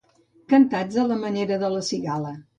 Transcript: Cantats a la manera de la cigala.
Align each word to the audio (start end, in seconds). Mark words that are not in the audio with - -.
Cantats 0.53 0.97
a 1.03 1.05
la 1.11 1.19
manera 1.27 1.61
de 1.67 1.71
la 1.77 1.85
cigala. 1.93 2.35